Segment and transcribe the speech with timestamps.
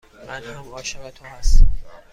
[0.27, 1.67] من هم عاشق تو هستم.